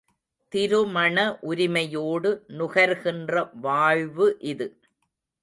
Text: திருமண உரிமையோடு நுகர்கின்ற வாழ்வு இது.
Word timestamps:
திருமண 0.53 1.17
உரிமையோடு 1.41 2.31
நுகர்கின்ற 2.57 3.35
வாழ்வு 3.61 4.27
இது. 4.53 4.67